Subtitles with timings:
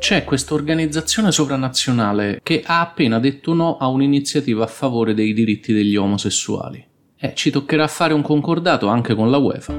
[0.00, 5.74] c'è questa organizzazione sovranazionale che ha appena detto no a un'iniziativa a favore dei diritti
[5.74, 6.82] degli omosessuali.
[7.18, 9.74] Eh, ci toccherà fare un concordato anche con la UEFA.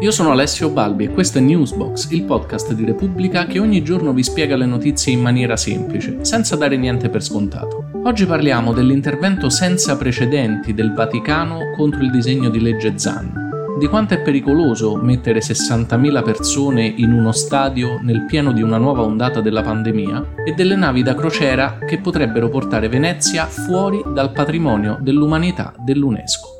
[0.00, 4.12] Io sono Alessio Balbi e questo è Newsbox, il podcast di Repubblica che ogni giorno
[4.12, 7.90] vi spiega le notizie in maniera semplice, senza dare niente per scontato.
[8.04, 13.43] Oggi parliamo dell'intervento senza precedenti del Vaticano contro il disegno di legge ZAN,
[13.76, 19.02] di quanto è pericoloso mettere 60.000 persone in uno stadio nel pieno di una nuova
[19.02, 24.98] ondata della pandemia e delle navi da crociera che potrebbero portare Venezia fuori dal patrimonio
[25.00, 26.52] dell'umanità dell'UNESCO.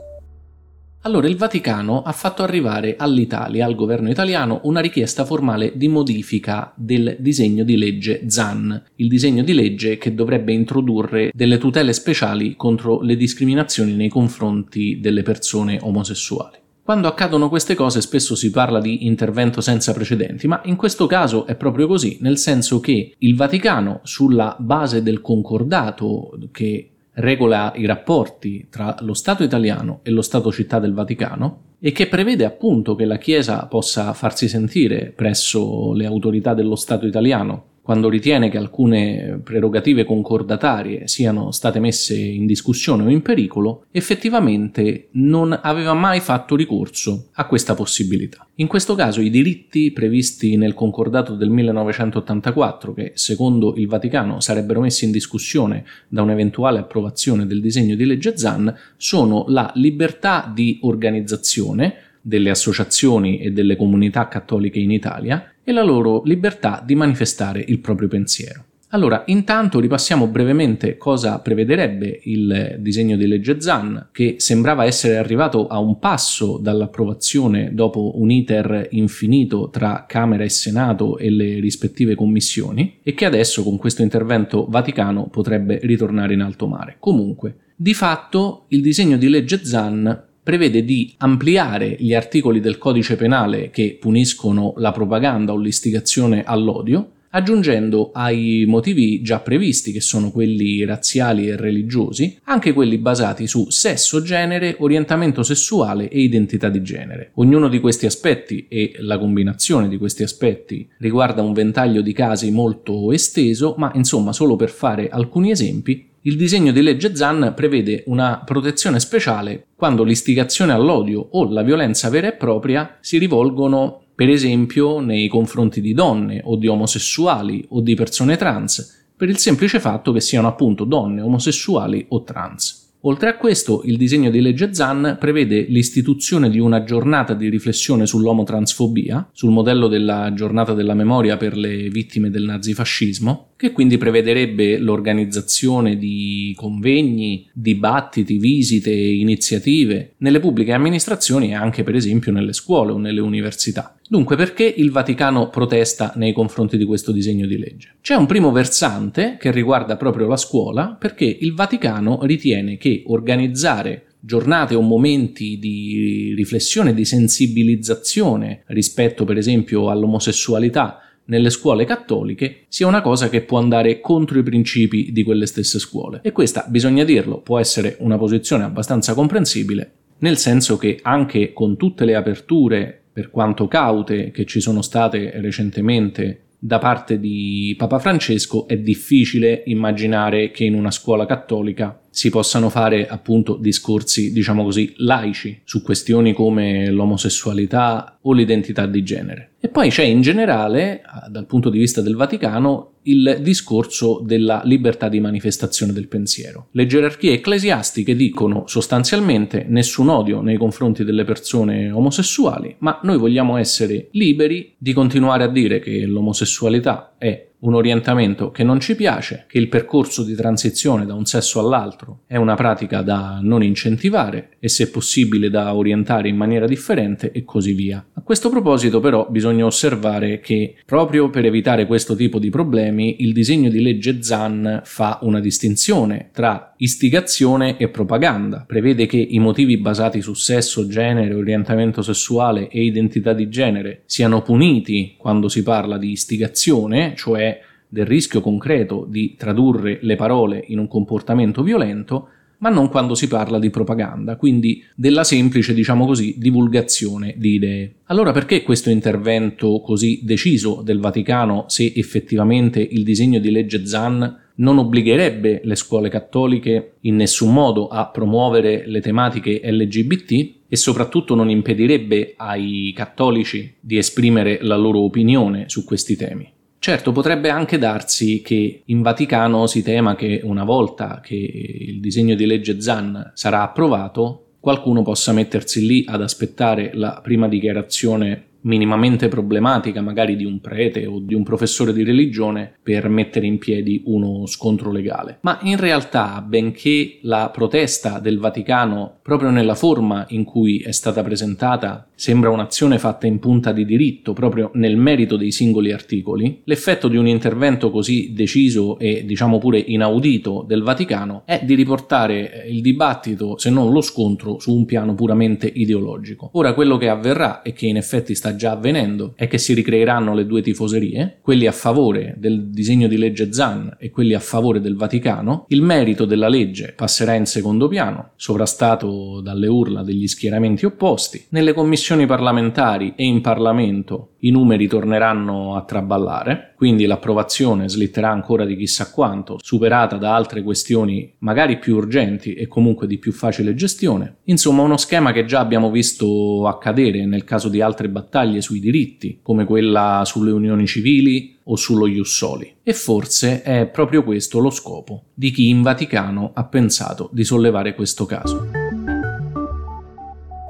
[1.02, 6.72] Allora il Vaticano ha fatto arrivare all'Italia, al governo italiano, una richiesta formale di modifica
[6.74, 12.56] del disegno di legge ZAN, il disegno di legge che dovrebbe introdurre delle tutele speciali
[12.56, 16.62] contro le discriminazioni nei confronti delle persone omosessuali.
[16.84, 21.46] Quando accadono queste cose spesso si parla di intervento senza precedenti, ma in questo caso
[21.46, 27.86] è proprio così, nel senso che il Vaticano, sulla base del concordato che regola i
[27.86, 32.94] rapporti tra lo Stato italiano e lo Stato città del Vaticano, e che prevede appunto
[32.94, 38.56] che la Chiesa possa farsi sentire presso le autorità dello Stato italiano quando ritiene che
[38.56, 46.20] alcune prerogative concordatarie siano state messe in discussione o in pericolo, effettivamente non aveva mai
[46.20, 48.48] fatto ricorso a questa possibilità.
[48.54, 54.80] In questo caso i diritti previsti nel concordato del 1984, che secondo il Vaticano sarebbero
[54.80, 60.78] messi in discussione da un'eventuale approvazione del disegno di legge ZAN, sono la libertà di
[60.80, 61.96] organizzazione,
[62.26, 67.80] delle associazioni e delle comunità cattoliche in Italia e la loro libertà di manifestare il
[67.80, 68.64] proprio pensiero.
[68.94, 75.66] Allora, intanto ripassiamo brevemente cosa prevederebbe il disegno di legge ZAN, che sembrava essere arrivato
[75.66, 82.14] a un passo dall'approvazione dopo un iter infinito tra Camera e Senato e le rispettive
[82.14, 86.94] commissioni, e che adesso con questo intervento vaticano potrebbe ritornare in alto mare.
[87.00, 93.16] Comunque, di fatto il disegno di legge ZAN prevede di ampliare gli articoli del codice
[93.16, 100.30] penale che puniscono la propaganda o l'istigazione all'odio, aggiungendo ai motivi già previsti, che sono
[100.30, 106.82] quelli razziali e religiosi, anche quelli basati su sesso, genere, orientamento sessuale e identità di
[106.82, 107.30] genere.
[107.34, 112.52] Ognuno di questi aspetti e la combinazione di questi aspetti riguarda un ventaglio di casi
[112.52, 118.02] molto esteso, ma insomma solo per fare alcuni esempi, il disegno di legge ZAN prevede
[118.06, 124.30] una protezione speciale quando l'istigazione all'odio o la violenza vera e propria si rivolgono per
[124.30, 129.78] esempio nei confronti di donne o di omosessuali o di persone trans, per il semplice
[129.78, 132.83] fatto che siano appunto donne, omosessuali o trans.
[133.06, 138.06] Oltre a questo, il disegno di legge ZAN prevede l'istituzione di una giornata di riflessione
[138.06, 144.78] sull'omotransfobia, sul modello della giornata della memoria per le vittime del nazifascismo, che quindi prevederebbe
[144.78, 152.92] l'organizzazione di convegni, dibattiti, visite iniziative nelle pubbliche amministrazioni e anche per esempio nelle scuole
[152.92, 153.93] o nelle università.
[154.06, 157.96] Dunque, perché il Vaticano protesta nei confronti di questo disegno di legge?
[158.02, 164.06] C'è un primo versante che riguarda proprio la scuola, perché il Vaticano ritiene che organizzare
[164.20, 172.86] giornate o momenti di riflessione, di sensibilizzazione rispetto per esempio all'omosessualità nelle scuole cattoliche sia
[172.86, 176.20] una cosa che può andare contro i principi di quelle stesse scuole.
[176.22, 181.76] E questa, bisogna dirlo, può essere una posizione abbastanza comprensibile, nel senso che anche con
[181.76, 188.00] tutte le aperture per quanto caute che ci sono state recentemente da parte di Papa
[188.00, 194.62] Francesco, è difficile immaginare che in una scuola cattolica si possano fare appunto discorsi, diciamo
[194.62, 199.54] così, laici su questioni come l'omosessualità o l'identità di genere.
[199.58, 205.08] E poi c'è in generale, dal punto di vista del Vaticano, il discorso della libertà
[205.08, 206.68] di manifestazione del pensiero.
[206.70, 213.56] Le gerarchie ecclesiastiche dicono sostanzialmente nessun odio nei confronti delle persone omosessuali, ma noi vogliamo
[213.56, 219.44] essere liberi di continuare a dire che l'omosessualità è un orientamento che non ci piace,
[219.48, 224.56] che il percorso di transizione da un sesso all'altro è una pratica da non incentivare
[224.58, 228.04] e se possibile da orientare in maniera differente e così via.
[228.14, 233.32] A questo proposito però bisogna osservare che proprio per evitare questo tipo di problemi il
[233.32, 239.78] disegno di legge ZAN fa una distinzione tra istigazione e propaganda, prevede che i motivi
[239.78, 245.96] basati su sesso, genere, orientamento sessuale e identità di genere siano puniti quando si parla
[245.96, 247.58] di istigazione, cioè
[247.88, 252.28] del rischio concreto di tradurre le parole in un comportamento violento,
[252.58, 257.94] ma non quando si parla di propaganda, quindi della semplice, diciamo così, divulgazione di idee.
[258.04, 264.42] Allora perché questo intervento così deciso del Vaticano se effettivamente il disegno di legge Zan
[264.56, 271.34] non obbligherebbe le scuole cattoliche in nessun modo a promuovere le tematiche LGBT e soprattutto
[271.34, 276.52] non impedirebbe ai cattolici di esprimere la loro opinione su questi temi.
[276.78, 282.34] Certo, potrebbe anche darsi che in Vaticano si tema che una volta che il disegno
[282.34, 289.28] di legge Zan sarà approvato, qualcuno possa mettersi lì ad aspettare la prima dichiarazione minimamente
[289.28, 294.02] problematica, magari di un prete o di un professore di religione, per mettere in piedi
[294.06, 295.38] uno scontro legale.
[295.42, 301.22] Ma in realtà, benché la protesta del Vaticano, proprio nella forma in cui è stata
[301.22, 307.08] presentata, sembra un'azione fatta in punta di diritto, proprio nel merito dei singoli articoli, l'effetto
[307.08, 312.80] di un intervento così deciso e diciamo pure inaudito del Vaticano è di riportare il
[312.80, 316.50] dibattito, se non lo scontro, su un piano puramente ideologico.
[316.52, 320.34] Ora quello che avverrà e che in effetti sta già avvenendo è che si ricreeranno
[320.34, 324.80] le due tifoserie, quelli a favore del disegno di legge Zan e quelli a favore
[324.80, 330.84] del Vaticano, il merito della legge passerà in secondo piano, sovrastato dalle urla degli schieramenti
[330.86, 338.30] opposti, nelle commissioni parlamentari e in Parlamento i numeri torneranno a traballare, quindi l'approvazione slitterà
[338.30, 343.32] ancora di chissà quanto, superata da altre questioni magari più urgenti e comunque di più
[343.32, 344.40] facile gestione.
[344.44, 349.38] Insomma, uno schema che già abbiamo visto accadere nel caso di altre battaglie sui diritti,
[349.40, 352.74] come quella sulle unioni civili o sullo Jussoli.
[352.82, 357.94] E forse è proprio questo lo scopo di chi in Vaticano ha pensato di sollevare
[357.94, 358.83] questo caso.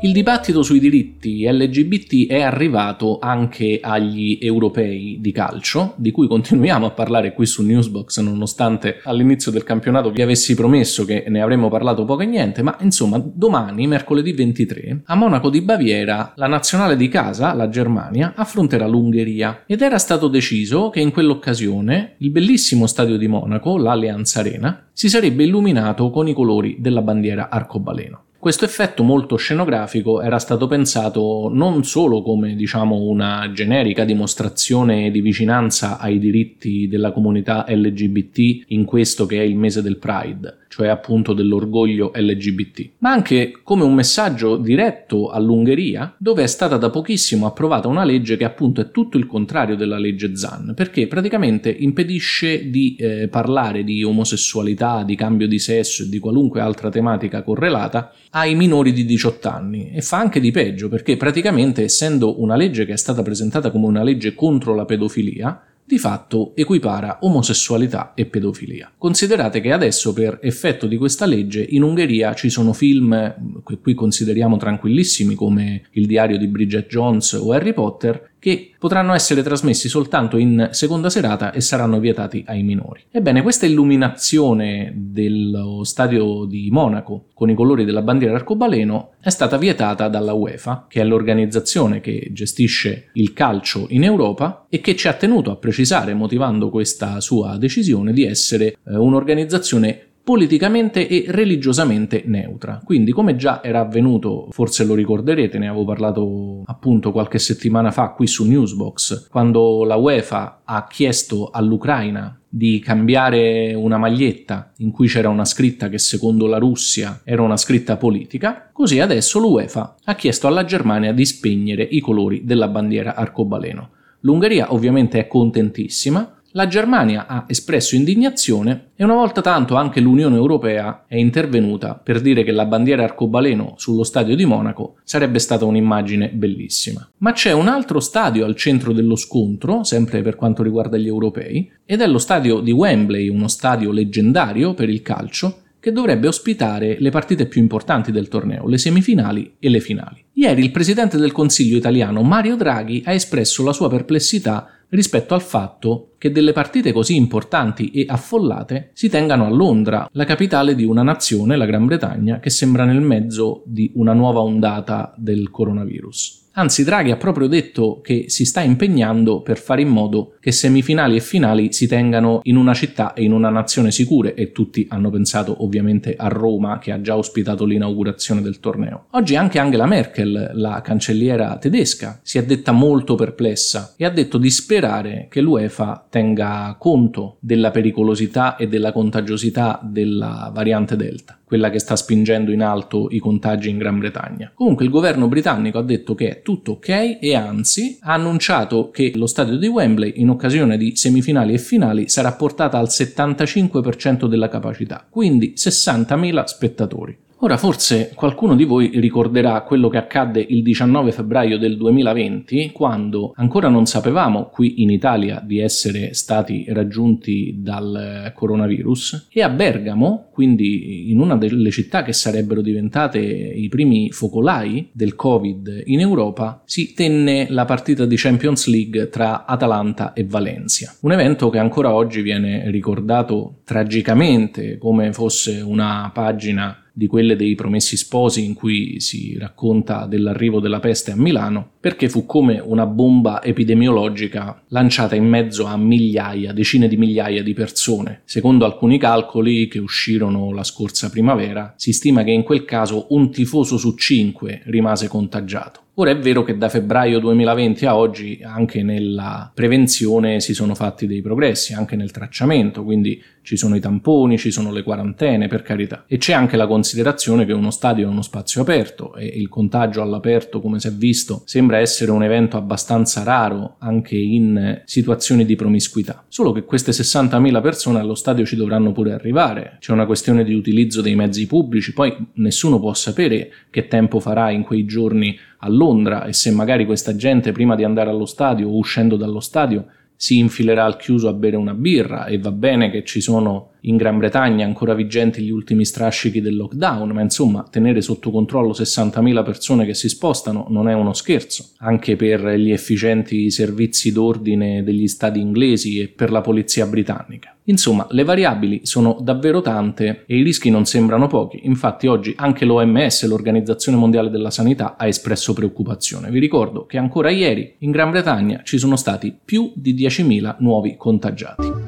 [0.04, 6.84] Il dibattito sui diritti LGBT è arrivato anche agli europei di calcio, di cui continuiamo
[6.84, 11.70] a parlare qui su Newsbox, nonostante all'inizio del campionato vi avessi promesso che ne avremmo
[11.70, 16.96] parlato poco e niente, ma insomma domani, mercoledì 23, a Monaco di Baviera, la nazionale
[16.96, 22.86] di casa, la Germania, affronterà l'Ungheria ed era stato deciso che in quell'occasione il bellissimo
[22.86, 28.23] stadio di Monaco, l'Allianz Arena, si sarebbe illuminato con i colori della bandiera arcobaleno.
[28.44, 35.22] Questo effetto molto scenografico era stato pensato non solo come diciamo una generica dimostrazione di
[35.22, 40.88] vicinanza ai diritti della comunità LGBT in questo che è il mese del Pride, cioè
[40.88, 47.46] appunto dell'orgoglio LGBT, ma anche come un messaggio diretto all'Ungheria, dove è stata da pochissimo
[47.46, 52.70] approvata una legge che appunto è tutto il contrario della legge Zan, perché praticamente impedisce
[52.70, 58.12] di eh, parlare di omosessualità, di cambio di sesso e di qualunque altra tematica correlata
[58.30, 59.92] ai minori di 18 anni.
[59.92, 63.86] E fa anche di peggio perché praticamente essendo una legge che è stata presentata come
[63.86, 68.92] una legge contro la pedofilia, di fatto equipara omosessualità e pedofilia.
[68.98, 73.94] Considerate che adesso per effetto di questa legge in Ungheria ci sono film che qui
[73.94, 79.88] consideriamo tranquillissimi come Il diario di Bridget Jones o Harry Potter che potranno essere trasmessi
[79.88, 83.02] soltanto in seconda serata e saranno vietati ai minori.
[83.10, 89.56] Ebbene, questa illuminazione dello stadio di Monaco con i colori della bandiera arcobaleno è stata
[89.56, 95.08] vietata dalla UEFA, che è l'organizzazione che gestisce il calcio in Europa e che ci
[95.08, 102.22] ha tenuto a precisare, motivando questa sua decisione, di essere eh, un'organizzazione politicamente e religiosamente
[102.24, 102.80] neutra.
[102.82, 108.08] Quindi, come già era avvenuto, forse lo ricorderete, ne avevo parlato appunto qualche settimana fa
[108.12, 115.08] qui su Newsbox, quando la UEFA ha chiesto all'Ucraina di cambiare una maglietta in cui
[115.08, 120.14] c'era una scritta che secondo la Russia era una scritta politica, così adesso l'UEFA ha
[120.14, 123.90] chiesto alla Germania di spegnere i colori della bandiera arcobaleno.
[124.20, 130.36] L'Ungheria ovviamente è contentissima, la Germania ha espresso indignazione e una volta tanto anche l'Unione
[130.36, 135.64] Europea è intervenuta per dire che la bandiera arcobaleno sullo stadio di Monaco sarebbe stata
[135.64, 137.08] un'immagine bellissima.
[137.18, 141.68] Ma c'è un altro stadio al centro dello scontro, sempre per quanto riguarda gli europei,
[141.84, 146.96] ed è lo stadio di Wembley, uno stadio leggendario per il calcio, che dovrebbe ospitare
[146.98, 150.24] le partite più importanti del torneo, le semifinali e le finali.
[150.32, 155.42] Ieri il presidente del Consiglio italiano Mario Draghi ha espresso la sua perplessità rispetto al
[155.42, 160.84] fatto che delle partite così importanti e affollate si tengano a Londra, la capitale di
[160.84, 166.43] una nazione, la Gran Bretagna, che sembra nel mezzo di una nuova ondata del coronavirus.
[166.56, 171.16] Anzi, Draghi ha proprio detto che si sta impegnando per fare in modo che semifinali
[171.16, 175.10] e finali si tengano in una città e in una nazione sicure e tutti hanno
[175.10, 179.06] pensato ovviamente a Roma che ha già ospitato l'inaugurazione del torneo.
[179.10, 184.38] Oggi anche Angela Merkel, la cancelliera tedesca, si è detta molto perplessa e ha detto
[184.38, 191.36] di sperare che l'UEFA tenga conto della pericolosità e della contagiosità della variante Delta.
[191.54, 194.50] Quella che sta spingendo in alto i contagi in Gran Bretagna.
[194.52, 199.12] Comunque il governo britannico ha detto che è tutto ok e anzi ha annunciato che
[199.14, 204.48] lo stadio di Wembley in occasione di semifinali e finali sarà portata al 75% della
[204.48, 207.18] capacità, quindi 60.000 spettatori.
[207.44, 213.34] Ora forse qualcuno di voi ricorderà quello che accadde il 19 febbraio del 2020, quando
[213.36, 220.28] ancora non sapevamo qui in Italia di essere stati raggiunti dal coronavirus e a Bergamo,
[220.32, 226.62] quindi in una delle città che sarebbero diventate i primi focolai del Covid in Europa,
[226.64, 230.94] si tenne la partita di Champions League tra Atalanta e Valencia.
[231.00, 237.56] Un evento che ancora oggi viene ricordato tragicamente come fosse una pagina di quelle dei
[237.56, 242.86] Promessi Sposi in cui si racconta dell'arrivo della peste a Milano, perché fu come una
[242.86, 248.20] bomba epidemiologica lanciata in mezzo a migliaia, decine di migliaia di persone.
[248.24, 253.32] Secondo alcuni calcoli che uscirono la scorsa primavera, si stima che in quel caso un
[253.32, 255.83] tifoso su cinque rimase contagiato.
[255.96, 261.06] Ora è vero che da febbraio 2020 a oggi anche nella prevenzione si sono fatti
[261.06, 265.62] dei progressi, anche nel tracciamento, quindi ci sono i tamponi, ci sono le quarantene, per
[265.62, 266.04] carità.
[266.08, 270.02] E c'è anche la considerazione che uno stadio è uno spazio aperto e il contagio
[270.02, 275.54] all'aperto, come si è visto, sembra essere un evento abbastanza raro anche in situazioni di
[275.54, 276.24] promiscuità.
[276.26, 279.76] Solo che queste 60.000 persone allo stadio ci dovranno pure arrivare.
[279.78, 284.50] C'è una questione di utilizzo dei mezzi pubblici, poi nessuno può sapere che tempo farà
[284.50, 288.68] in quei giorni a Londra e se magari questa gente prima di andare allo stadio
[288.68, 292.90] o uscendo dallo stadio si infilerà al chiuso a bere una birra e va bene
[292.90, 297.66] che ci sono in Gran Bretagna ancora vigenti gli ultimi strascichi del lockdown, ma insomma
[297.70, 302.70] tenere sotto controllo 60.000 persone che si spostano non è uno scherzo, anche per gli
[302.70, 307.56] efficienti servizi d'ordine degli stati inglesi e per la polizia britannica.
[307.66, 312.66] Insomma, le variabili sono davvero tante e i rischi non sembrano pochi, infatti oggi anche
[312.66, 316.30] l'OMS, l'Organizzazione Mondiale della Sanità, ha espresso preoccupazione.
[316.30, 320.96] Vi ricordo che ancora ieri in Gran Bretagna ci sono stati più di 10.000 nuovi
[320.98, 321.83] contagiati.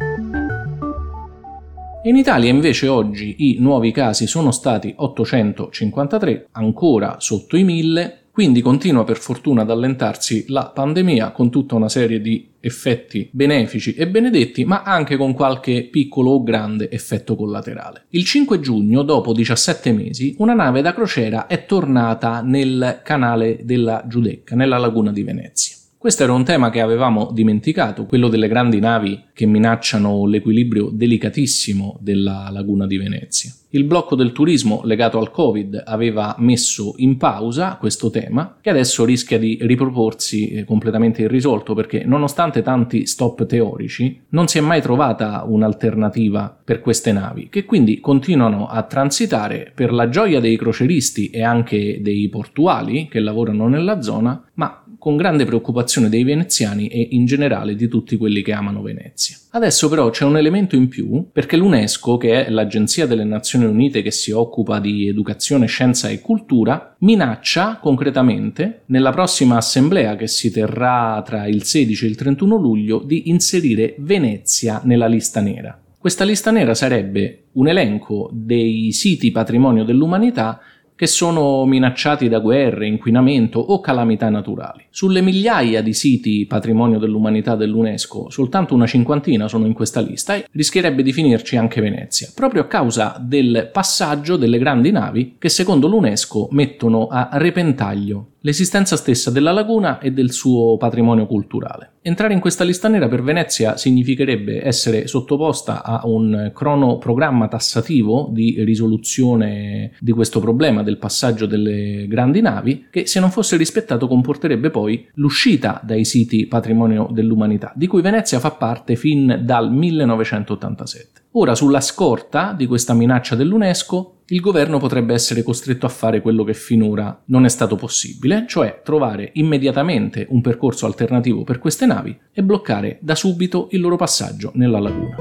[2.07, 8.61] In Italia invece oggi i nuovi casi sono stati 853, ancora sotto i 1000, quindi
[8.61, 14.07] continua per fortuna ad allentarsi la pandemia con tutta una serie di effetti benefici e
[14.07, 18.05] benedetti, ma anche con qualche piccolo o grande effetto collaterale.
[18.11, 24.05] Il 5 giugno, dopo 17 mesi, una nave da crociera è tornata nel canale della
[24.07, 25.76] Giudecca, nella laguna di Venezia.
[26.07, 31.99] Questo era un tema che avevamo dimenticato, quello delle grandi navi che minacciano l'equilibrio delicatissimo
[32.01, 33.53] della laguna di Venezia.
[33.71, 39.05] Il blocco del turismo legato al Covid aveva messo in pausa questo tema, che adesso
[39.05, 44.81] rischia di riproporsi eh, completamente irrisolto perché nonostante tanti stop teorici non si è mai
[44.81, 51.31] trovata un'alternativa per queste navi, che quindi continuano a transitare per la gioia dei croceristi
[51.31, 57.11] e anche dei portuali che lavorano nella zona, ma con grande preoccupazione dei veneziani e
[57.13, 59.37] in generale di tutti quelli che amano Venezia.
[59.51, 64.03] Adesso però c'è un elemento in più perché l'UNESCO, che è l'agenzia delle Nazioni Unite
[64.03, 70.51] che si occupa di educazione, scienza e cultura, minaccia concretamente nella prossima assemblea che si
[70.51, 75.81] terrà tra il 16 e il 31 luglio di inserire Venezia nella lista nera.
[75.97, 80.61] Questa lista nera sarebbe un elenco dei siti patrimonio dell'umanità
[80.97, 84.85] che sono minacciati da guerre, inquinamento o calamità naturali.
[84.91, 90.47] Sulle migliaia di siti patrimonio dell'umanità dell'UNESCO, soltanto una cinquantina sono in questa lista e
[90.53, 95.87] rischierebbe di finirci anche Venezia, proprio a causa del passaggio delle grandi navi che secondo
[95.87, 101.93] l'UNESCO mettono a repentaglio l'esistenza stessa della laguna e del suo patrimonio culturale.
[102.03, 108.63] Entrare in questa lista nera per Venezia significherebbe essere sottoposta a un cronoprogramma tassativo di
[108.63, 114.71] risoluzione di questo problema del passaggio delle grandi navi che se non fosse rispettato comporterebbe
[114.71, 121.23] poi l'uscita dai siti patrimonio dell'umanità, di cui Venezia fa parte fin dal 1987.
[121.33, 126.43] Ora, sulla scorta di questa minaccia dell'UNESCO, il governo potrebbe essere costretto a fare quello
[126.43, 132.19] che finora non è stato possibile, cioè trovare immediatamente un percorso alternativo per queste navi
[132.33, 135.17] e bloccare da subito il loro passaggio nella laguna.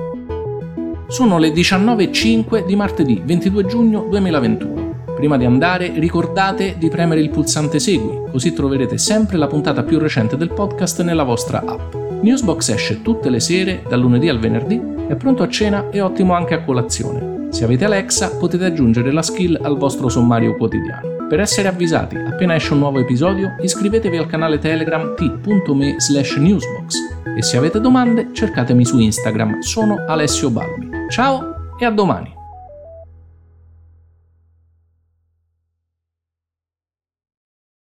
[1.08, 5.04] Sono le 19.05 di martedì 22 giugno 2021.
[5.16, 10.00] Prima di andare ricordate di premere il pulsante Segui, così troverete sempre la puntata più
[10.00, 11.94] recente del podcast nella vostra app.
[12.24, 16.34] Newsbox esce tutte le sere, dal lunedì al venerdì, è pronto a cena e ottimo
[16.34, 17.35] anche a colazione.
[17.56, 21.26] Se avete Alexa potete aggiungere la skill al vostro sommario quotidiano.
[21.30, 26.96] Per essere avvisati appena esce un nuovo episodio iscrivetevi al canale Telegram t.me slash newsbox
[27.38, 30.90] e se avete domande cercatemi su Instagram, sono Alessio Balbi.
[31.10, 32.45] Ciao e a domani!